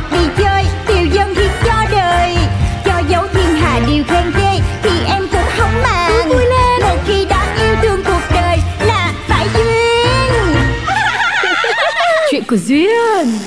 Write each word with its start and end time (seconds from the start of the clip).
hoặc 0.00 0.12
đi 0.12 0.42
chơi 0.42 0.64
Tiêu 0.86 1.06
dân 1.12 1.34
thì 1.34 1.48
cho 1.64 1.74
đời 1.90 2.36
Cho 2.84 3.02
dấu 3.08 3.22
thiên 3.32 3.54
hà 3.54 3.80
điều 3.88 4.04
khen 4.08 4.32
ghê 4.38 4.60
Thì 4.82 4.90
em 5.06 5.28
cũng 5.32 5.50
không 5.58 5.82
màng 5.82 6.28
vui 6.28 6.44
lên. 6.46 6.80
Một 6.82 6.96
khi 7.06 7.24
đã 7.24 7.56
yêu 7.62 7.76
thương 7.82 8.04
cuộc 8.04 8.34
đời 8.34 8.58
Là 8.86 9.12
phải 9.28 9.48
duyên 9.54 10.56
Chuyện 12.30 12.42
của 12.48 12.56
Duyên 12.66 13.38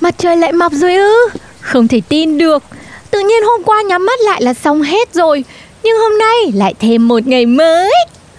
Mặt 0.00 0.14
trời 0.18 0.36
lại 0.36 0.52
mọc 0.52 0.72
rồi 0.72 0.94
ư? 0.94 1.28
Không 1.60 1.88
thể 1.88 2.00
tin 2.08 2.38
được. 2.38 2.62
Tự 3.10 3.20
nhiên 3.20 3.42
hôm 3.42 3.62
qua 3.64 3.82
nhắm 3.82 4.06
mắt 4.06 4.20
lại 4.20 4.42
là 4.42 4.54
xong 4.54 4.82
hết 4.82 5.14
rồi. 5.14 5.44
Nhưng 5.82 5.98
hôm 5.98 6.18
nay 6.18 6.36
lại 6.54 6.74
thêm 6.80 7.08
một 7.08 7.26
ngày 7.26 7.46
mới. 7.46 7.92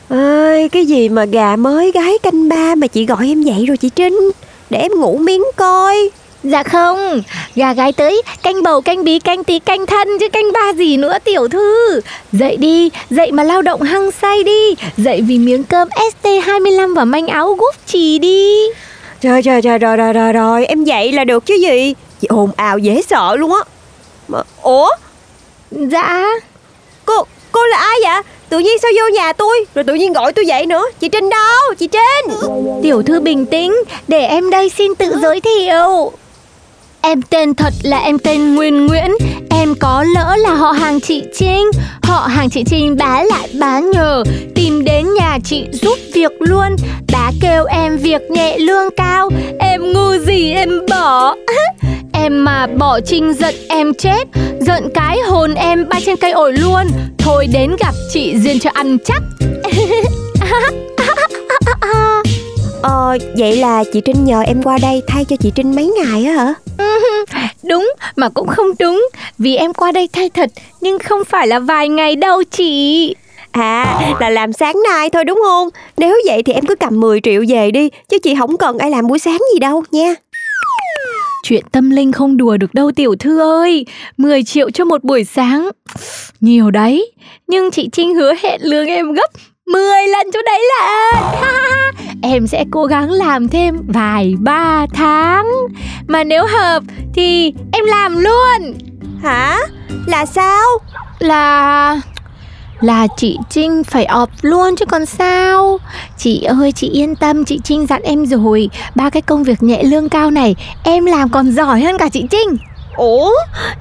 Ơi 0.09 0.69
cái 0.69 0.85
gì 0.85 1.09
mà 1.09 1.25
gà 1.25 1.55
mới 1.55 1.91
gái 1.91 2.17
canh 2.23 2.49
ba 2.49 2.75
mà 2.75 2.88
chị 2.88 3.05
gọi 3.05 3.27
em 3.27 3.41
dậy 3.41 3.65
rồi 3.65 3.77
chị 3.77 3.89
Trinh 3.89 4.31
để 4.69 4.79
em 4.79 4.91
ngủ 4.91 5.17
miếng 5.17 5.43
coi 5.55 6.09
Dạ 6.43 6.63
không, 6.63 7.21
gà 7.55 7.73
gái 7.73 7.91
tới 7.91 8.21
canh 8.43 8.63
bầu 8.63 8.81
canh 8.81 9.03
bí 9.03 9.19
canh 9.19 9.43
tí 9.43 9.59
canh 9.59 9.85
thân 9.85 10.07
chứ 10.19 10.30
canh 10.30 10.52
ba 10.53 10.73
gì 10.73 10.97
nữa 10.97 11.17
tiểu 11.23 11.47
thư. 11.47 12.02
Dậy 12.31 12.57
đi, 12.57 12.89
dậy 13.09 13.31
mà 13.31 13.43
lao 13.43 13.61
động 13.61 13.81
hăng 13.81 14.11
say 14.11 14.43
đi. 14.43 14.75
Dậy 14.97 15.21
vì 15.21 15.37
miếng 15.37 15.63
cơm 15.63 15.87
ST25 15.89 16.95
và 16.95 17.05
manh 17.05 17.27
áo 17.27 17.57
Gucci 17.59 18.19
đi. 18.19 18.53
trời 19.21 19.41
trời 19.43 19.61
trời 19.61 19.77
rồi 19.77 19.97
rồi 19.97 20.13
rồi 20.13 20.33
rồi 20.33 20.65
em 20.65 20.83
dậy 20.83 21.11
là 21.11 21.23
được 21.23 21.45
chứ 21.45 21.53
gì 21.55 21.93
chị 22.21 22.27
ồn 22.27 22.52
ào 22.55 22.77
dễ 22.77 23.02
sợ 23.09 23.35
luôn 23.35 23.53
á 23.53 23.59
mà 24.27 24.39
ủa 24.61 24.89
Dạ, 25.71 26.25
cô 27.05 27.23
cô 27.52 27.65
là 27.65 27.77
ai 27.77 27.95
vậy 28.03 28.21
tự 28.50 28.59
nhiên 28.59 28.80
sao 28.81 28.92
vô 28.97 29.16
nhà 29.16 29.33
tôi? 29.33 29.66
Rồi 29.75 29.83
tự 29.83 29.94
nhiên 29.94 30.14
gọi 30.14 30.33
tôi 30.33 30.45
dậy 30.45 30.66
nữa. 30.66 30.83
Chị 31.00 31.09
Trinh 31.09 31.30
đâu? 31.30 31.73
Chị 31.80 31.88
Trinh. 31.88 32.38
Tiểu 32.83 33.03
thư 33.03 33.19
bình 33.19 33.45
tĩnh, 33.45 33.75
để 34.08 34.25
em 34.25 34.50
đây 34.50 34.69
xin 34.69 34.95
tự 34.95 35.16
giới 35.22 35.42
thiệu. 35.42 36.11
Em 37.02 37.22
tên 37.22 37.53
thật 37.53 37.73
là 37.83 38.00
em 38.00 38.20
tên 38.20 38.55
Nguyên 38.55 38.88
Nguyễn. 38.88 39.11
Em 39.50 39.75
có 39.80 40.05
lỡ 40.16 40.36
là 40.38 40.53
họ 40.53 40.72
hàng 40.72 41.00
chị 41.00 41.23
Trinh. 41.39 41.72
Họ 42.03 42.27
hàng 42.27 42.50
chị 42.50 42.64
Trinh 42.64 42.97
bá 42.97 43.23
lại 43.23 43.50
bá 43.59 43.80
nhờ 43.80 44.23
Tìm 44.55 44.83
đến 44.83 45.14
nhà 45.14 45.37
chị 45.43 45.66
giúp 45.71 45.99
việc 46.14 46.31
luôn. 46.39 46.76
Bá 47.14 47.31
kêu 47.42 47.66
em 47.66 47.98
việc 47.98 48.21
nhẹ 48.31 48.58
lương 48.58 48.92
cao. 48.98 49.30
Em 49.60 49.93
ngu 49.93 50.17
gì 50.26 50.52
em 50.52 50.70
bỏ. 50.89 51.36
Em 52.30 52.44
mà 52.45 52.67
bỏ 52.67 53.00
Trinh 53.00 53.34
giận 53.34 53.56
em 53.70 53.94
chết. 53.94 54.28
Giận 54.62 54.90
cái 54.94 55.20
hồn 55.20 55.54
em 55.54 55.90
bay 55.90 56.02
trên 56.06 56.17
cây 56.17 56.32
ổi 56.32 56.54
luôn. 56.54 56.88
Thôi 57.17 57.48
đến 57.54 57.76
gặp 57.80 57.94
chị 58.14 58.36
Duyên 58.40 58.60
cho 58.60 58.70
ăn 58.73 58.98
chắc. 59.06 59.22
Ờ 62.82 63.17
vậy 63.38 63.56
là 63.56 63.84
chị 63.94 64.02
Trinh 64.06 64.26
nhờ 64.26 64.42
em 64.42 64.64
qua 64.64 64.78
đây 64.82 65.02
thay 65.08 65.26
cho 65.26 65.36
chị 65.36 65.52
Trinh 65.56 65.76
mấy 65.76 65.86
ngày 65.86 66.26
á 66.26 66.34
hả? 66.34 66.54
Đúng 67.64 67.92
mà 68.16 68.30
cũng 68.30 68.48
không 68.48 68.67
đúng. 68.80 69.10
Vì 69.38 69.56
em 69.56 69.73
qua 69.73 69.92
đây 69.92 70.10
thay 70.14 70.30
thật 70.30 70.50
Nhưng 70.82 71.00
không 71.00 71.26
phải 71.26 71.48
là 71.48 71.60
vài 71.60 71.90
ngày 71.90 72.16
đâu 72.16 72.44
chị. 72.44 73.16
À 73.52 74.16
là 74.20 74.30
làm 74.30 74.54
sáng 74.54 74.76
nay 74.90 75.10
thôi 75.10 75.23
đúng 75.23 75.42
không? 75.46 75.70
Nếu 75.98 76.16
vậy 76.26 76.44
thì 76.44 76.54
em 76.54 76.66
cứ 76.66 76.76
cầm 76.76 77.00
10 77.00 77.20
triệu 77.23 77.44
về 77.48 77.72
đi 77.72 77.90
Chứ 78.10 78.17
chị 78.23 78.36
không 78.40 78.58
cần 78.58 78.78
ai 78.78 78.90
làm 78.90 79.08
buổi 79.08 79.20
sáng 79.20 79.40
gì 79.54 79.60
đâu 79.60 79.84
nha 79.92 80.16
Chuyện 81.44 81.64
tâm 81.72 81.89
linh 81.89 82.11
không 82.11 82.38
đùa 82.38 82.58
được 82.58 82.73
đâu 82.73 82.92
tiểu 82.92 83.16
thư 83.20 83.39
ơi. 83.39 83.86
10 84.17 84.44
triệu 84.44 84.70
cho 84.72 84.86
một 84.86 85.04
buổi 85.04 85.23
sáng. 85.23 85.70
Nhiều 86.42 86.72
đấy 86.72 87.11
Nhưng 87.48 87.72
chị 87.72 87.89
Trinh 87.92 88.16
hứa 88.16 88.33
hẹn 88.44 88.61
lương 88.64 88.88
em 88.88 89.14
gấp 89.14 89.30
10 89.67 89.83
lần 90.08 90.28
chỗ 90.33 90.39
đấy 90.45 90.61
là 90.70 91.22
Em 92.22 92.48
sẽ 92.48 92.66
cố 92.72 92.86
gắng 92.86 93.11
làm 93.11 93.48
thêm 93.48 93.76
vài 93.88 94.33
ba 94.39 94.86
tháng. 94.94 95.45
Mà 96.08 96.23
nếu 96.23 96.45
hợp 96.48 96.83
thì 97.14 97.54
em 97.73 97.86
làm 97.86 98.20
luôn. 98.20 98.78
Hả? 99.23 99.60
Là 100.05 100.26
sao? 100.26 100.66
Là... 101.20 102.02
Là 102.82 103.08
chị 103.17 103.38
Trinh 103.50 103.84
phải 103.84 104.06
ọp 104.06 104.30
luôn 104.42 104.76
chứ 104.76 104.86
còn 104.86 105.06
sao? 105.06 105.80
Chị 106.17 106.44
ơi 106.44 106.72
chị 106.72 106.90
yên 106.90 107.16
tâm 107.16 107.45
chị 107.45 107.60
Trinh 107.64 107.88
dặn 107.88 108.02
em 108.02 108.26
rồi. 108.26 108.70
Ba 108.95 109.10
cái 109.10 109.22
công 109.22 109.44
việc 109.44 109.64
nhẹ 109.64 109.84
lương 109.84 110.10
cao 110.10 110.32
này 110.32 110.56
Em 110.84 111.06
làm 111.06 111.30
còn 111.30 111.52
giỏi 111.52 111.82
hơn 111.82 111.98
cả 111.98 112.10
chị 112.10 112.26
Trinh. 112.32 112.58
Ủa? 112.95 113.32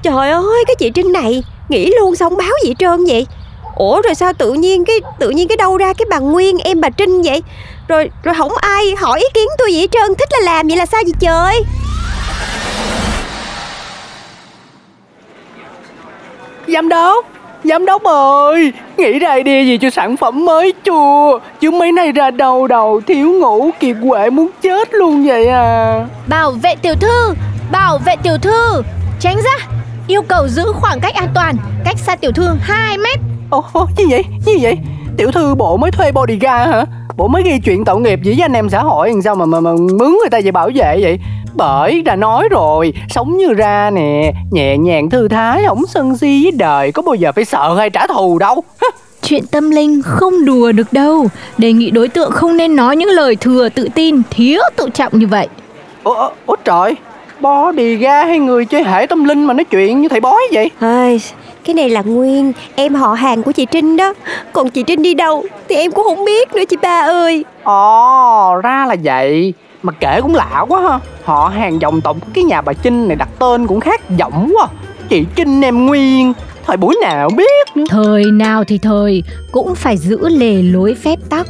Trời 0.03 0.31
ơi 0.31 0.63
cái 0.67 0.75
chị 0.79 0.89
Trinh 0.89 1.11
này 1.11 1.43
Nghĩ 1.69 1.91
luôn 1.99 2.15
xong 2.15 2.37
báo 2.37 2.51
gì 2.63 2.73
trơn 2.79 3.05
vậy? 3.05 3.27
Ủa 3.75 4.01
rồi 4.01 4.15
sao 4.15 4.33
tự 4.33 4.53
nhiên 4.53 4.85
cái 4.85 4.95
tự 5.19 5.29
nhiên 5.29 5.47
cái 5.47 5.57
đâu 5.57 5.77
ra 5.77 5.93
cái 5.93 6.05
bà 6.09 6.19
Nguyên 6.19 6.57
em 6.57 6.81
bà 6.81 6.89
Trinh 6.89 7.21
vậy? 7.21 7.43
Rồi 7.87 8.09
rồi 8.23 8.35
không 8.35 8.51
ai 8.61 8.95
hỏi 8.97 9.19
ý 9.19 9.25
kiến 9.33 9.47
tôi 9.57 9.73
gì 9.73 9.79
hết 9.79 9.87
trơn 9.91 10.15
Thích 10.15 10.29
là 10.31 10.39
làm 10.53 10.67
vậy 10.67 10.77
là 10.77 10.85
sao 10.85 11.01
vậy 11.05 11.13
trời? 11.19 11.63
Giám 16.67 16.89
đốc 16.89 17.25
Giám 17.63 17.85
đốc 17.85 18.03
ơi 18.03 18.73
Nghĩ 18.97 19.19
ra 19.19 19.33
idea 19.33 19.61
gì 19.63 19.77
cho 19.77 19.89
sản 19.89 20.17
phẩm 20.17 20.45
mới 20.45 20.73
chưa? 20.83 21.39
Chứ 21.59 21.71
mấy 21.71 21.91
nay 21.91 22.11
ra 22.11 22.31
đầu 22.31 22.67
đầu 22.67 23.01
Thiếu 23.07 23.33
ngủ 23.33 23.69
kiệt 23.79 23.95
quệ 24.09 24.29
muốn 24.29 24.49
chết 24.61 24.93
luôn 24.93 25.27
vậy 25.27 25.47
à. 25.47 26.05
Bảo 26.27 26.51
vệ 26.51 26.75
tiểu 26.75 26.95
thư 26.95 27.33
Bảo 27.71 27.97
vệ 28.05 28.15
tiểu 28.23 28.37
thư. 28.41 28.83
Tránh 29.19 29.35
ra 29.35 29.67
Yêu 30.07 30.21
cầu 30.21 30.47
giữ 30.47 30.63
khoảng 30.73 30.99
cách 30.99 31.13
an 31.13 31.27
toàn 31.35 31.55
Cách 31.85 31.97
xa 31.97 32.15
tiểu 32.15 32.31
thư 32.31 32.47
2 32.61 32.97
mét. 32.97 33.19
Ồ 33.49 33.63
như 33.97 34.05
vậy 34.09 34.25
như 34.45 34.57
vậy? 34.61 34.77
Tiểu 35.17 35.31
thư 35.31 35.55
bộ 35.55 35.77
mới 35.77 35.91
thuê 35.91 36.11
bodyguard 36.11 36.71
hả? 36.71 36.85
Bộ 37.17 37.27
mới 37.27 37.43
ghi 37.43 37.59
chuyện 37.59 37.85
tội 37.85 38.01
nghiệp 38.01 38.19
với 38.25 38.39
anh 38.41 38.53
em 38.53 38.69
xã 38.69 38.79
hội 38.79 39.09
làm 39.09 39.21
sao 39.21 39.35
mà 39.35 39.45
mà, 39.45 39.59
mà 39.59 39.71
mướn 39.71 40.09
người 40.09 40.29
ta 40.31 40.39
về 40.43 40.51
bảo 40.51 40.69
vệ 40.75 40.97
vậy 41.01 41.19
bởi 41.53 42.01
đã 42.01 42.15
nói 42.15 42.47
rồi 42.51 42.93
Sống 43.09 43.37
như 43.37 43.53
ra 43.53 43.89
nè 43.93 44.33
Nhẹ 44.51 44.77
nhàng 44.77 45.09
thư 45.09 45.27
thái 45.27 45.63
Không 45.67 45.87
sân 45.87 46.17
si 46.17 46.43
với 46.43 46.51
đời 46.51 46.91
Có 46.91 47.01
bao 47.01 47.15
giờ 47.15 47.31
phải 47.31 47.45
sợ 47.45 47.75
hay 47.77 47.89
trả 47.89 48.07
thù 48.07 48.39
đâu. 48.39 48.63
Chuyện 49.23 49.47
tâm 49.51 49.71
linh 49.71 50.01
không 50.01 50.45
đùa 50.45 50.71
được 50.71 50.93
đâu. 50.93 51.27
Đề 51.57 51.73
nghị 51.73 51.91
đối 51.91 52.07
tượng 52.07 52.31
không 52.31 52.57
nên 52.57 52.75
nói 52.75 52.95
những 52.95 53.09
lời 53.09 53.35
thừa 53.35 53.69
tự 53.69 53.89
tin 53.95 54.21
Thiếu 54.29 54.61
tự 54.75 54.89
trọng 54.89 55.19
như 55.19 55.27
vậy. 55.27 55.47
Ủa, 56.03 56.29
ủa 56.45 56.55
trời 56.55 56.95
Bodyguard 57.39 58.27
hay 58.27 58.39
người 58.39 58.65
chơi 58.65 58.83
hệ 58.83 59.05
tâm 59.05 59.23
linh 59.23 59.43
mà 59.43 59.53
nói 59.53 59.63
chuyện 59.63 60.01
như 60.01 60.07
thầy 60.07 60.19
bói 60.19 60.41
vậy? 60.51 60.71
Ơi, 60.79 61.21
cái 61.65 61.73
này 61.73 61.89
là 61.89 62.01
Nguyên, 62.01 62.53
em 62.75 62.95
họ 62.95 63.13
hàng 63.13 63.43
của 63.43 63.51
chị 63.51 63.65
Trinh 63.65 63.97
đó. 63.97 64.13
Còn 64.53 64.69
chị 64.69 64.83
Trinh 64.83 65.01
đi 65.01 65.13
đâu 65.13 65.43
thì 65.69 65.75
em 65.75 65.91
cũng 65.91 66.03
không 66.03 66.25
biết 66.25 66.53
nữa 66.53 66.63
chị 66.69 66.77
ba 66.81 67.01
ơi. 67.01 67.45
Ồ 67.63 68.55
ra 68.63 68.85
là 68.85 68.95
vậy 69.03 69.53
Mà 69.83 69.93
kể 69.99 70.21
cũng 70.21 70.35
lạ 70.35 70.65
quá 70.69 70.81
ha. 70.81 70.99
Họ 71.23 71.47
hàng 71.47 71.81
dòng 71.81 72.01
tộc 72.01 72.17
cái 72.33 72.43
nhà 72.43 72.61
bà 72.61 72.73
Trinh 72.73 73.07
này 73.07 73.15
đặt 73.15 73.29
tên 73.39 73.67
cũng 73.67 73.79
khác 73.79 74.01
giọng 74.17 74.53
quá. 74.57 74.67
Chị 75.09 75.25
Trinh 75.35 75.61
em 75.61 75.85
Nguyên 75.85 76.33
Thời 76.65 76.77
buổi 76.77 76.95
nào 77.01 77.29
biết? 77.37 77.67
Nữa 77.75 77.83
Thời 77.89 78.23
nào 78.31 78.63
thì 78.63 78.77
thời 78.77 79.23
Cũng 79.51 79.75
phải 79.75 79.97
giữ 79.97 80.29
lề 80.29 80.61
lối 80.61 80.95
phép 80.95 81.19
tắc. 81.29 81.47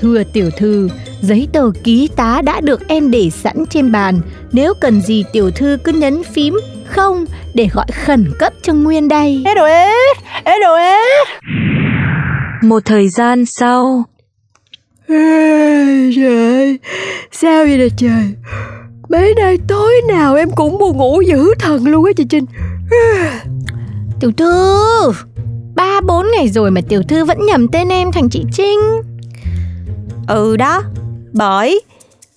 Thưa 0.00 0.22
tiểu 0.32 0.50
thư 0.56 0.88
Giấy 1.20 1.48
tờ 1.52 1.70
ký 1.84 2.08
tá 2.16 2.42
đã 2.44 2.60
được 2.60 2.88
em 2.88 3.10
để 3.10 3.30
sẵn 3.30 3.64
trên 3.70 3.92
bàn. 3.92 4.20
Nếu 4.52 4.74
cần 4.80 5.00
gì 5.00 5.24
tiểu 5.32 5.50
thư 5.50 5.78
cứ 5.84 5.92
nhấn 5.92 6.22
phím 6.24 6.60
Không 6.86 7.24
để 7.54 7.68
gọi 7.72 7.86
khẩn 8.04 8.32
cấp 8.38 8.52
cho 8.62 8.72
Nguyên 8.72 9.08
đây. 9.08 9.42
Ê 9.46 9.54
đồ 9.54 9.64
ế 9.64 9.92
Ê 10.44 10.58
đồ 10.60 10.74
ế 10.74 10.98
Một 12.62 12.80
thời 12.84 13.08
gian 13.08 13.44
sau 13.46 14.04
Trời. 15.14 16.64
Ơi, 16.64 16.78
sao 17.32 17.64
vậy 17.64 17.78
nè 17.78 17.88
trời? 17.96 18.24
Mấy 19.08 19.34
nay 19.34 19.58
tối 19.68 19.92
nào 20.08 20.34
em 20.34 20.50
cũng 20.50 20.78
buồn 20.78 20.96
ngủ 20.96 21.20
dữ 21.20 21.54
thần 21.58 21.86
luôn 21.86 22.04
á 22.04 22.12
chị 22.16 22.24
Trinh. 22.24 22.44
Tiểu 24.20 24.32
thư 24.36 25.12
Ba 25.74 26.00
bốn 26.00 26.26
ngày 26.36 26.48
rồi 26.48 26.70
mà 26.70 26.80
tiểu 26.88 27.02
thư 27.08 27.24
vẫn 27.24 27.46
nhầm 27.46 27.68
tên 27.68 27.88
em 27.88 28.12
thành 28.12 28.28
chị 28.28 28.44
Trinh. 28.52 28.80
Ừ 30.28 30.56
đó, 30.56 30.82
bởi 31.32 31.80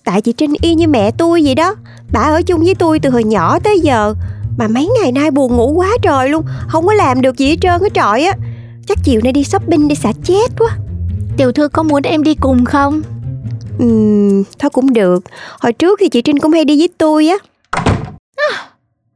Tại 0.04 0.20
chị 0.20 0.32
Trinh 0.32 0.54
y 0.60 0.74
như 0.74 0.88
mẹ 0.88 1.10
tôi 1.10 1.42
vậy 1.44 1.54
đó. 1.54 1.74
Bà 2.12 2.20
ở 2.20 2.42
chung 2.42 2.64
với 2.64 2.74
tôi 2.74 2.98
từ 2.98 3.10
hồi 3.10 3.24
nhỏ 3.24 3.58
tới 3.58 3.80
giờ 3.80 4.14
Mà 4.58 4.68
mấy 4.68 4.88
ngày 5.02 5.12
nay 5.12 5.30
buồn 5.30 5.56
ngủ 5.56 5.72
quá 5.72 5.90
trời 6.02 6.28
luôn 6.28 6.44
Không 6.68 6.86
có 6.86 6.92
làm 6.92 7.20
được 7.20 7.38
gì 7.38 7.48
hết 7.48 7.56
trơn 7.60 7.80
hết 7.80 7.94
trọi 7.94 8.22
á. 8.22 8.32
Chắc 8.86 8.98
chiều 9.04 9.20
nay 9.24 9.32
đi 9.32 9.44
shopping 9.44 9.88
để 9.88 9.94
xả 9.94 10.12
chết 10.24 10.50
quá 10.58 10.78
Tiểu 11.38 11.52
thư 11.52 11.68
có 11.68 11.82
muốn 11.82 12.02
em 12.02 12.22
đi 12.22 12.34
cùng 12.34 12.64
không? 12.64 13.02
Ừm, 13.78 14.44
thôi 14.58 14.70
cũng 14.70 14.92
được 14.92 15.24
Hồi 15.60 15.72
trước 15.72 16.00
thì 16.00 16.08
chị 16.08 16.22
Trinh 16.22 16.38
cũng 16.38 16.52
hay 16.52 16.64
đi 16.64 16.78
với 16.78 16.88
tôi 16.98 17.28
á 17.28 17.36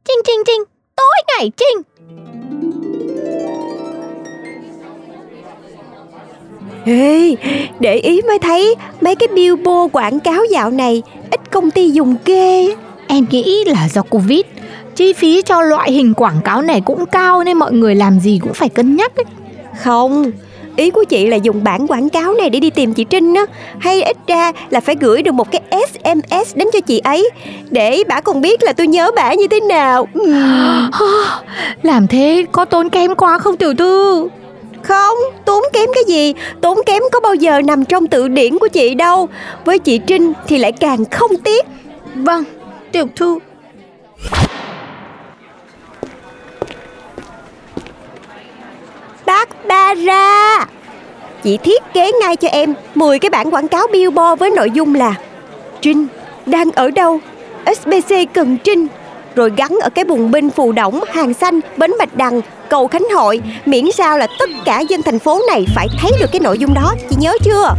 Trinh 0.05 0.21
Trinh 0.25 0.43
Trinh, 0.45 0.63
tối 0.95 1.13
ngày 1.27 1.51
Trinh. 1.57 1.81
Ê, 6.85 7.35
để 7.79 7.95
ý 7.95 8.21
mới 8.21 8.39
thấy 8.39 8.75
mấy 9.01 9.15
cái 9.15 9.27
billboard 9.35 9.93
quảng 9.93 10.19
cáo 10.19 10.45
dạo 10.51 10.71
này 10.71 11.03
ít 11.31 11.51
công 11.51 11.71
ty 11.71 11.89
dùng 11.89 12.15
ghê. 12.25 12.75
Em 13.07 13.25
nghĩ 13.29 13.63
là 13.65 13.89
do 13.89 14.01
Covid. 14.01 14.41
Chi 14.95 15.13
phí 15.13 15.41
cho 15.41 15.61
loại 15.61 15.91
hình 15.91 16.13
quảng 16.13 16.41
cáo 16.43 16.61
này 16.61 16.81
cũng 16.81 17.05
cao 17.05 17.43
nên 17.43 17.57
mọi 17.57 17.73
người 17.73 17.95
làm 17.95 18.19
gì 18.19 18.39
cũng 18.43 18.53
phải 18.53 18.69
cân 18.69 18.95
nhắc 18.95 19.15
ấy. 19.15 19.25
Không, 19.83 20.31
ý 20.75 20.91
của 20.91 21.03
chị 21.03 21.27
là 21.27 21.35
dùng 21.35 21.63
bản 21.63 21.87
quảng 21.87 22.09
cáo 22.09 22.33
này 22.33 22.49
để 22.49 22.59
đi 22.59 22.69
tìm 22.69 22.93
chị 22.93 23.03
Trinh 23.03 23.33
á, 23.33 23.45
hay 23.79 24.03
ít 24.03 24.17
ra 24.27 24.51
là 24.69 24.79
phải 24.79 24.95
gửi 24.99 25.21
được 25.21 25.31
một 25.31 25.51
cái 25.51 25.61
SMS 25.71 26.55
đến 26.55 26.67
cho 26.73 26.79
chị 26.79 26.99
ấy 26.99 27.29
để 27.69 28.03
bà 28.07 28.21
còn 28.21 28.41
biết 28.41 28.63
là 28.63 28.73
tôi 28.73 28.87
nhớ 28.87 29.11
bà 29.15 29.33
như 29.33 29.47
thế 29.47 29.59
nào. 29.59 30.07
Làm 31.83 32.07
thế 32.07 32.45
có 32.51 32.65
tốn 32.65 32.89
kém 32.89 33.15
quá 33.15 33.39
không 33.39 33.57
tiểu 33.57 33.73
thư? 33.73 34.27
Không, 34.81 35.17
tốn 35.45 35.63
kém 35.73 35.89
cái 35.93 36.03
gì, 36.07 36.33
tốn 36.61 36.77
kém 36.85 37.03
có 37.11 37.19
bao 37.19 37.35
giờ 37.35 37.61
nằm 37.61 37.85
trong 37.85 38.07
từ 38.07 38.27
điển 38.27 38.59
của 38.59 38.67
chị 38.67 38.95
đâu. 38.95 39.29
Với 39.65 39.79
chị 39.79 39.97
Trinh 39.97 40.33
thì 40.47 40.57
lại 40.57 40.71
càng 40.71 41.05
không 41.05 41.31
tiếc. 41.43 41.65
Vâng, 42.15 42.43
tiểu 42.91 43.07
thư. 43.15 43.39
Bác 49.25 49.67
ba 49.67 49.93
ra 49.93 50.42
Chị 51.43 51.57
thiết 51.57 51.83
kế 51.93 52.11
ngay 52.21 52.35
cho 52.35 52.47
em 52.47 52.73
10 52.95 53.19
cái 53.19 53.29
bản 53.29 53.53
quảng 53.53 53.67
cáo 53.67 53.87
billboard 53.91 54.39
với 54.39 54.49
nội 54.49 54.71
dung 54.71 54.95
là 54.95 55.15
Trinh 55.81 56.07
đang 56.45 56.71
ở 56.71 56.89
đâu? 56.91 57.19
SBC 57.65 58.15
cần 58.33 58.57
Trinh 58.63 58.87
Rồi 59.35 59.51
gắn 59.57 59.77
ở 59.81 59.89
cái 59.89 60.05
bùng 60.05 60.31
binh 60.31 60.49
phù 60.49 60.71
đổng, 60.71 60.99
hàng 61.07 61.33
xanh, 61.33 61.59
bến 61.77 61.91
bạch 61.99 62.15
đằng, 62.15 62.41
cầu 62.69 62.87
Khánh 62.87 63.03
Hội 63.15 63.41
Miễn 63.65 63.91
sao 63.91 64.17
là 64.17 64.27
tất 64.39 64.49
cả 64.65 64.79
dân 64.79 65.01
thành 65.01 65.19
phố 65.19 65.41
này 65.47 65.65
phải 65.75 65.87
thấy 66.01 66.11
được 66.19 66.31
cái 66.31 66.39
nội 66.39 66.59
dung 66.59 66.73
đó 66.73 66.93
Chị 67.09 67.15
nhớ 67.19 67.33
chưa? 67.43 67.75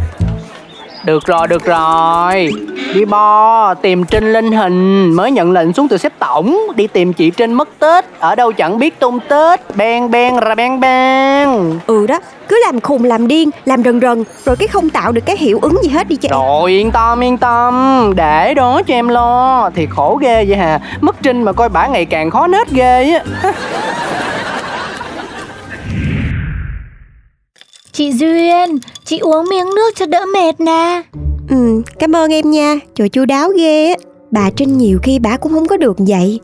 Được 1.05 1.25
rồi, 1.25 1.47
được 1.47 1.65
rồi. 1.65 2.53
Đi 2.93 3.05
bo, 3.05 3.73
tìm 3.73 4.03
Trinh 4.03 4.33
lên 4.33 4.51
hình 4.51 5.13
Mới 5.13 5.31
nhận 5.31 5.51
lệnh 5.51 5.73
xuống 5.73 5.87
từ 5.87 5.97
xếp 5.97 6.13
tổng. 6.19 6.59
Đi 6.75 6.87
tìm 6.87 7.13
chị 7.13 7.29
Trinh 7.29 7.53
mất 7.53 7.69
Tết 7.79 8.05
Ở 8.19 8.35
đâu 8.35 8.51
chẳng 8.51 8.79
biết 8.79 8.99
tung 8.99 9.19
Tết. 9.19 9.75
Ben 9.75 10.11
ben 10.11 10.35
ra 10.37 10.55
ben 10.55 10.79
ben 10.79 11.79
Ừ 11.87 12.07
đó, 12.07 12.19
cứ 12.47 12.61
làm 12.65 12.81
khùng 12.81 13.03
làm 13.03 13.27
điên, 13.27 13.49
làm 13.65 13.83
rần 13.83 14.01
rần 14.01 14.23
Rồi 14.45 14.55
cái 14.55 14.67
không 14.67 14.89
tạo 14.89 15.11
được 15.11 15.25
cái 15.25 15.37
hiệu 15.37 15.59
ứng 15.61 15.83
gì 15.83 15.89
hết 15.89 16.07
đi 16.07 16.17
em 16.21 16.31
Rồi 16.31 16.71
yên 16.71 16.91
tâm 16.91 17.23
yên 17.23 17.37
tâm. 17.37 18.13
Để 18.15 18.53
đó 18.53 18.81
cho 18.87 18.93
em 18.93 19.07
lo. 19.07 19.69
Thì 19.75 19.85
khổ 19.85 20.19
ghê 20.21 20.45
vậy 20.47 20.57
hà. 20.57 20.79
Mất 21.01 21.15
Trinh 21.21 21.43
mà 21.43 21.51
coi 21.51 21.69
bả 21.69 21.87
ngày 21.87 22.05
càng 22.05 22.31
khó 22.31 22.47
nết 22.47 22.71
ghê 22.71 23.19
á 23.43 23.51
Chị 27.95 28.11
Duyên, 28.11 28.79
chị 29.05 29.17
uống 29.19 29.49
miếng 29.49 29.65
nước 29.75 29.95
cho 29.95 30.05
đỡ 30.05 30.25
mệt 30.33 30.59
nè. 30.59 31.01
Ừ, 31.49 31.81
cảm 31.99 32.15
ơn 32.15 32.33
em 32.33 32.51
nha, 32.51 32.79
trời 32.95 33.09
chu 33.09 33.25
đáo 33.25 33.49
ghê 33.49 33.87
á. 33.87 33.95
Bà 34.31 34.49
Trinh 34.49 34.77
nhiều 34.77 34.99
khi 35.03 35.19
bà 35.19 35.37
cũng 35.37 35.51
không 35.51 35.67
có 35.67 35.77
được 35.77 35.95
vậy. 35.97 36.39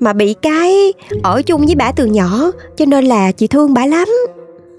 Mà 0.00 0.12
bị 0.12 0.34
cái 0.42 0.92
ở 1.22 1.42
chung 1.42 1.66
với 1.66 1.74
bà 1.74 1.92
từ 1.92 2.06
nhỏ 2.06 2.50
Cho 2.76 2.84
nên 2.84 3.04
là 3.04 3.32
chị 3.32 3.46
thương 3.46 3.74
bà 3.74 3.86
lắm. 3.86 4.08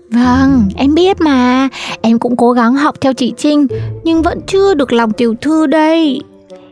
Vâng, 0.09 0.69
em 0.75 0.93
biết 0.93 1.21
mà. 1.21 1.69
Em 2.01 2.19
cũng 2.19 2.35
cố 2.35 2.51
gắng 2.51 2.75
học 2.75 2.95
theo 3.01 3.13
chị 3.13 3.33
Trinh, 3.37 3.67
nhưng 4.03 4.21
vẫn 4.21 4.39
chưa 4.47 4.73
được 4.73 4.93
lòng 4.93 5.11
tiểu 5.11 5.35
thư 5.41 5.67
đây. 5.67 6.21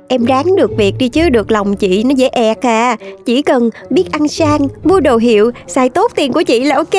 Em 0.07 0.25
ráng 0.25 0.55
được 0.55 0.71
việc 0.77 0.97
đi 0.97 1.09
chứ 1.09 1.29
được 1.29 1.51
lòng 1.51 1.75
chị 1.75 2.03
nó 2.03 2.11
dễ 2.15 2.27
ẹt 2.27 2.61
à. 2.61 2.97
Chỉ 3.25 3.41
cần 3.41 3.69
biết 3.89 4.11
ăn 4.11 4.27
sang, 4.27 4.67
mua 4.83 4.99
đồ 4.99 5.17
hiệu, 5.17 5.51
xài 5.67 5.89
tốt 5.89 6.11
tiền 6.15 6.33
của 6.33 6.43
chị 6.43 6.63
là 6.63 6.75
ok 6.75 6.95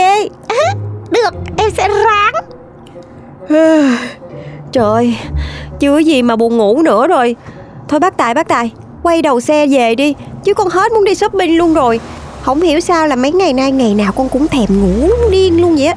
được, 1.10 1.30
em 1.56 1.70
sẽ 1.70 1.88
ráng. 1.88 2.34
Trời, 4.72 5.16
chưa 5.80 5.98
gì 5.98 6.22
mà 6.22 6.36
buồn 6.36 6.56
ngủ 6.56 6.82
nữa 6.82 7.06
rồi. 7.06 7.36
Thôi 7.88 8.00
bác 8.00 8.16
Tài, 8.16 8.34
bác 8.34 8.48
Tài, 8.48 8.70
quay 9.02 9.22
đầu 9.22 9.40
xe 9.40 9.66
về 9.66 9.94
đi 9.94 10.14
Chứ 10.44 10.54
con 10.54 10.68
hết 10.68 10.92
muốn 10.92 11.04
đi 11.04 11.14
shopping 11.14 11.58
luôn 11.58 11.74
rồi. 11.74 12.00
Không 12.42 12.60
hiểu 12.60 12.80
sao 12.80 13.06
là 13.06 13.16
mấy 13.16 13.32
ngày 13.32 13.52
nay 13.52 13.72
ngày 13.72 13.94
nào 13.94 14.12
con 14.12 14.28
cũng 14.28 14.48
thèm 14.48 14.68
ngủ 14.68 15.08
điên 15.30 15.60
luôn 15.60 15.76
vậy 15.76 15.86
á. 15.86 15.94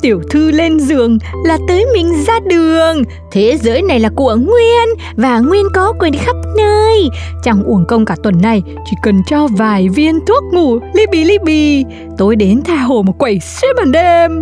Tiểu 0.00 0.22
thư 0.30 0.50
lên 0.50 0.80
giường 0.80 1.18
là 1.44 1.58
tới 1.68 1.86
mình 1.94 2.24
ra 2.26 2.40
đường. 2.46 3.02
Thế 3.32 3.58
giới 3.62 3.82
này 3.82 4.00
là 4.00 4.08
của 4.16 4.36
Nguyên 4.36 4.88
và 5.16 5.38
Nguyên 5.38 5.66
có 5.74 5.92
quyền 5.98 6.12
đi 6.12 6.18
khắp 6.18 6.36
nơi. 6.56 7.08
Chẳng 7.42 7.62
uổng 7.64 7.84
công 7.88 8.04
cả 8.04 8.16
tuần 8.22 8.34
này, 8.42 8.62
chỉ 8.86 8.96
cần 9.02 9.22
cho 9.26 9.46
vài 9.46 9.88
viên 9.88 10.20
thuốc 10.26 10.44
ngủ 10.52 10.78
li 10.94 11.06
bì 11.10 11.24
li 11.24 11.38
bì. 11.38 11.84
Tối 12.18 12.36
đến 12.36 12.62
tha 12.64 12.76
hồ 12.76 13.02
một 13.02 13.18
quẩy 13.18 13.40
xuyên 13.40 13.70
ban 13.76 13.92
đêm. 13.92 14.40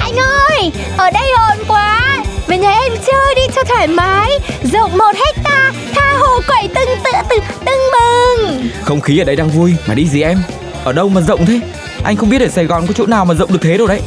Anh 0.00 0.16
ơi, 0.16 0.72
ở 0.96 1.10
đây 1.10 1.30
ồn 1.50 1.58
quá. 1.68 2.18
Về 2.46 2.58
nhà 2.58 2.70
em 2.70 2.92
chơi 3.06 3.34
đi 3.36 3.42
cho 3.54 3.62
thoải 3.68 3.88
mái. 3.88 4.30
Rộng 4.62 4.98
một 4.98 5.12
hecta, 5.26 5.72
hồ 6.20 6.40
quẩy 6.48 6.68
tưng 6.74 6.88
tự 7.04 7.10
tự 7.30 7.36
tưng 7.66 7.80
bừng. 7.92 8.68
Không 8.84 9.00
khí 9.00 9.18
ở 9.18 9.24
đây 9.24 9.36
đang 9.36 9.48
vui 9.48 9.74
mà 9.86 9.94
đi 9.94 10.08
gì 10.08 10.22
em? 10.22 10.42
Ở 10.84 10.92
đâu 10.92 11.08
mà 11.08 11.20
rộng 11.20 11.46
thế? 11.46 11.60
Anh 12.04 12.16
không 12.16 12.30
biết 12.30 12.40
ở 12.42 12.48
Sài 12.48 12.64
Gòn 12.64 12.86
có 12.86 12.92
chỗ 12.96 13.06
nào 13.06 13.24
mà 13.24 13.34
rộng 13.34 13.52
được 13.52 13.58
thế 13.62 13.78
đâu 13.78 13.86
đấy. 13.86 14.00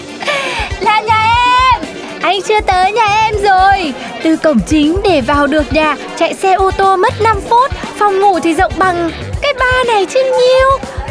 Là 0.80 1.00
nhà 1.00 1.28
em. 1.72 1.82
Anh 2.22 2.42
chưa 2.48 2.60
tới 2.60 2.92
nhà 2.92 3.06
em 3.06 3.34
rồi. 3.34 3.94
Từ 4.24 4.36
cổng 4.36 4.60
chính 4.66 5.00
để 5.04 5.20
vào 5.20 5.46
được 5.46 5.72
nhà 5.72 5.96
Chạy 6.18 6.34
xe 6.34 6.52
ô 6.52 6.70
tô 6.70 6.96
mất 6.96 7.20
5 7.20 7.40
phút 7.50 7.70
Phòng 7.98 8.20
ngủ 8.20 8.40
thì 8.40 8.54
rộng 8.54 8.72
bằng 8.76 9.10
Cái 9.42 9.54
ba 9.60 9.84
này 9.86 10.06
chứ 10.14 10.20
nhiêu. 10.22 10.68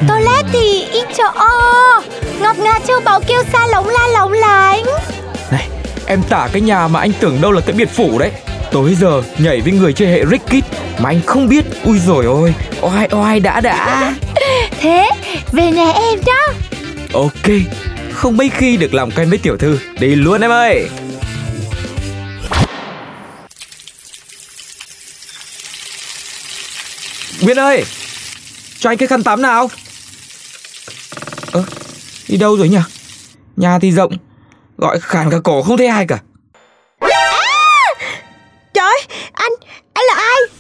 Toilet 0.08 0.46
thì 0.52 0.86
ít 0.92 1.08
chỗ. 1.18 1.24
O 1.36 2.02
Ngọc 2.42 2.60
ngà 2.60 2.80
châu 2.88 3.00
báu 3.00 3.20
kêu 3.28 3.44
xa 3.54 3.68
lóng 3.68 3.90
la 3.90 4.08
lóng 4.08 4.32
lánh 4.32 4.84
Này 5.52 5.68
em 6.06 6.24
tả 6.30 6.48
cái 6.54 6.62
nhà 6.62 6.88
mà 6.88 7.00
anh 7.00 7.12
tưởng 7.20 7.42
đâu 7.42 7.52
là 7.52 7.62
cái 7.62 7.76
biệt 7.76 7.90
phủ 7.90 8.20
đấy 8.20 8.32
Tối 8.74 8.96
giờ 9.00 9.22
nhảy 9.38 9.62
với 9.62 9.72
người 9.72 9.94
chơi 9.94 10.08
hệ 10.08 10.26
Rickit 10.26 10.64
Mà 11.00 11.10
anh 11.10 11.22
không 11.26 11.50
biết. 11.50 11.66
Ui 11.84 12.00
rồi 12.00 12.26
ôi. 12.26 12.54
Oai 12.82 13.08
oai 13.12 13.40
đã 13.40 13.62
đã. 13.62 14.14
Thế 14.80 15.10
về 15.52 15.72
nhà 15.72 15.92
em 15.92 16.20
nhá 16.26 16.54
Ok. 17.14 17.52
Không 18.14 18.38
mấy 18.38 18.50
khi 18.50 18.78
được 18.78 18.94
làm 18.94 19.12
quen 19.12 19.30
với 19.30 19.38
tiểu 19.38 19.58
thư. 19.58 19.80
Đi 20.00 20.16
luôn 20.16 20.42
em 20.42 20.52
ơi. 20.52 20.90
Nguyên 27.42 27.60
ơi 27.60 27.84
Cho 28.80 28.90
anh 28.90 28.98
cái 28.98 29.08
khăn 29.08 29.24
tắm 29.24 29.42
nào. 29.42 29.70
Ơ 31.52 31.64
Đi 32.28 32.38
đâu 32.38 32.58
rồi 32.58 32.70
nhỉ? 32.70 32.78
Nhà 33.58 33.80
thì 33.80 33.92
rộng 33.92 34.18
Gọi 34.78 35.00
khàn 35.00 35.30
cả 35.32 35.38
cổ 35.44 35.62
không 35.62 35.78
thấy 35.78 35.88
ai 35.88 36.06
cả 36.08 36.20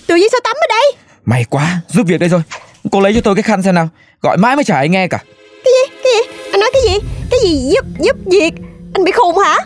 Tự 0.07 0.15
nhiên 0.15 0.27
sao 0.31 0.39
tắm 0.43 0.55
ở 0.55 0.67
đây? 0.69 0.91
May 1.25 1.45
quá 1.49 1.81
giúp 1.87 2.03
việc 2.07 2.19
đây 2.19 2.29
rồi 2.29 2.41
Cô 2.91 3.01
lấy 3.01 3.13
cho 3.13 3.21
tôi 3.21 3.35
cái 3.35 3.43
khăn 3.43 3.63
xem 3.63 3.75
nào 3.75 3.89
Gọi 4.21 4.37
mãi 4.37 4.55
mới 4.55 4.63
chả 4.63 4.75
ai 4.75 4.89
nghe 4.89 5.07
cả 5.07 5.17
Cái 5.63 5.73
gì, 5.73 5.95
cái 6.03 6.13
gì? 6.13 6.31
Anh 6.51 6.59
nói 6.59 6.69
cái 6.73 6.81
gì? 6.81 6.99
Cái 7.31 7.39
gì 7.43 7.69
giúp, 7.73 7.85
giúp 7.99 8.15
việc? 8.25 8.53
Anh 8.93 9.03
bị 9.03 9.11
khùng 9.11 9.37
hả? 9.37 9.57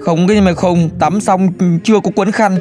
Không 0.00 0.28
cái 0.28 0.40
mà 0.40 0.52
không 0.54 0.90
Tắm 1.00 1.20
xong 1.20 1.48
chưa 1.84 2.00
có 2.04 2.10
quấn 2.16 2.32
khăn 2.32 2.58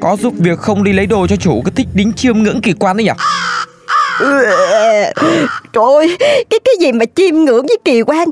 Có 0.00 0.16
giúp 0.20 0.34
việc 0.36 0.58
không 0.58 0.84
đi 0.84 0.92
lấy 0.92 1.06
đồ 1.06 1.26
cho 1.26 1.36
chủ 1.36 1.62
Cứ 1.64 1.70
thích 1.76 1.86
đính 1.94 2.12
chiêm 2.12 2.38
ngưỡng 2.38 2.60
kỳ 2.60 2.72
quan 2.72 2.96
đấy 2.96 3.04
nhỉ 3.04 3.12
Trời 5.72 5.84
ơi, 5.94 6.16
cái 6.50 6.60
cái 6.64 6.74
gì 6.80 6.92
mà 6.92 7.04
chiêm 7.14 7.34
ngưỡng 7.34 7.66
với 7.66 7.78
kỳ 7.84 8.02
quan 8.02 8.28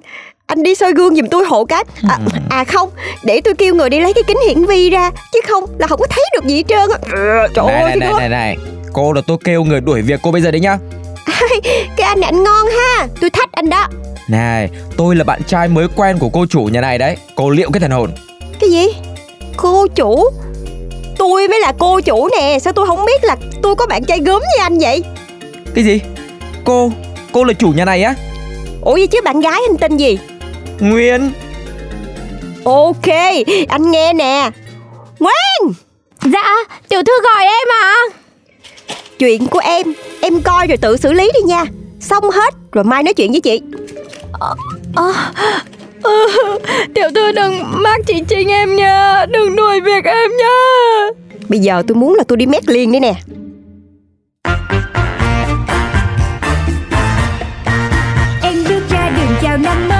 Anh 0.50 0.62
đi 0.62 0.74
soi 0.74 0.92
gương 0.92 1.16
giùm 1.16 1.26
tôi 1.30 1.44
hộ 1.44 1.64
cái 1.64 1.84
à, 2.08 2.18
à 2.50 2.64
không, 2.64 2.90
để 3.22 3.40
tôi 3.44 3.54
kêu 3.54 3.74
người 3.74 3.90
đi 3.90 4.00
lấy 4.00 4.12
cái 4.12 4.22
kính 4.26 4.38
hiển 4.48 4.64
vi 4.64 4.90
ra 4.90 5.10
Chứ 5.32 5.40
không 5.48 5.64
là 5.78 5.86
không 5.86 6.00
có 6.00 6.06
thấy 6.10 6.24
được 6.34 6.44
gì 6.44 6.56
hết 6.56 6.62
trơn 6.68 6.90
á. 6.90 6.98
Trời 7.54 7.66
này, 7.66 7.82
ơi, 7.82 7.96
này, 7.96 7.98
cái, 8.00 8.10
này, 8.10 8.12
này, 8.18 8.28
này. 8.28 8.56
Cô 8.92 9.12
là 9.12 9.20
tôi 9.26 9.36
kêu 9.44 9.64
người 9.64 9.80
đuổi 9.80 10.02
việc 10.02 10.20
cô 10.22 10.30
bây 10.30 10.40
giờ 10.42 10.50
đấy 10.50 10.60
nhá. 10.60 10.78
Cái 11.96 12.08
anh 12.08 12.20
này 12.20 12.30
anh 12.34 12.44
ngon 12.44 12.66
ha. 12.66 13.06
Tôi 13.20 13.30
thách 13.30 13.52
anh 13.52 13.70
đó. 13.70 13.88
Này 14.28 14.68
tôi 14.96 15.16
là 15.16 15.24
bạn 15.24 15.42
trai 15.46 15.68
mới 15.68 15.86
quen 15.96 16.18
của 16.18 16.28
cô 16.28 16.46
chủ 16.46 16.60
nhà 16.62 16.80
này 16.80 16.98
đấy. 16.98 17.16
Cô 17.34 17.50
liệu 17.50 17.70
cái 17.72 17.80
thần 17.80 17.90
hồn. 17.90 18.10
Cái 18.60 18.70
gì? 18.70 18.86
Cô 19.56 19.86
chủ? 19.86 20.24
Tôi 21.18 21.48
mới 21.48 21.60
là 21.60 21.72
cô 21.78 22.00
chủ 22.00 22.28
nè 22.28 22.58
Sao 22.60 22.72
tôi 22.72 22.86
không 22.86 23.04
biết 23.06 23.24
là 23.24 23.36
tôi 23.62 23.74
có 23.74 23.86
bạn 23.86 24.04
trai 24.04 24.18
gớm 24.18 24.42
như 24.42 24.62
anh 24.62 24.78
vậy? 24.78 25.02
Cái 25.74 25.84
gì? 25.84 26.00
Cô 26.64 26.92
Cô 27.32 27.44
là 27.44 27.52
chủ 27.52 27.68
nhà 27.68 27.84
này 27.84 28.02
á? 28.02 28.14
Ủa 28.80 28.92
vậy 28.92 29.06
chứ 29.06 29.18
bạn 29.24 29.40
gái 29.40 29.60
anh 29.68 29.76
tên 29.76 29.96
gì 29.96 30.18
Nguyên. 30.80 31.32
Ok 32.64 33.08
Anh 33.68 33.90
nghe 33.90 34.12
nè. 34.12 34.50
Ngoan 35.18 35.72
Dạ 36.24 36.54
tiểu 36.88 37.02
thư 37.06 37.12
gọi 37.22 37.44
em 37.44 37.68
à 37.82 37.94
Chuyện 39.18 39.46
của 39.46 39.58
em 39.58 39.86
Em 40.20 40.40
coi 40.42 40.66
rồi 40.66 40.76
tự 40.76 40.96
xử 40.96 41.12
lý 41.12 41.30
đi 41.34 41.40
nha. 41.40 41.64
Xong 42.00 42.30
hết 42.30 42.54
rồi 42.72 42.84
mai 42.84 43.02
nói 43.02 43.14
chuyện 43.14 43.30
với 43.32 43.40
chị. 43.40 43.60
Tiểu 46.94 47.08
thư 47.14 47.32
đừng 47.32 47.62
mắc 47.82 48.00
chị 48.06 48.22
Trinh 48.28 48.48
em 48.48 48.76
nha. 48.76 49.26
Đừng 49.26 49.56
đuổi 49.56 49.80
việc 49.80 50.04
em 50.04 50.30
nha. 50.38 50.48
Bây 51.48 51.58
giờ 51.58 51.82
tôi 51.88 51.94
muốn 51.94 52.14
là 52.14 52.24
tôi 52.28 52.36
đi 52.36 52.46
mét 52.46 52.68
liền 52.68 52.92
đây 52.92 53.00
nè. 53.00 53.14
Em 58.42 58.64
bước 58.68 58.82
ra 58.90 59.10
đường 59.16 59.36
chào 59.42 59.58
năm 59.58 59.88
mới 59.88 59.99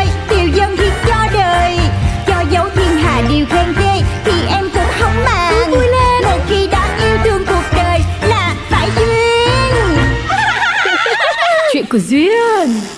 Diskussion. 11.91 12.90